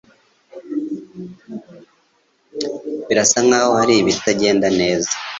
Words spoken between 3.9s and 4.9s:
ibitagenda